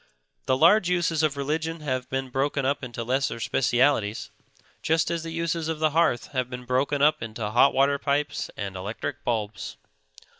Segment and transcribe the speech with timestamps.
[0.47, 4.31] The large uses of religion have been broken up into lesser specialities,
[4.81, 8.49] just as the uses of the hearth have been broken up into hot water pipes
[8.57, 9.77] and electric bulbs.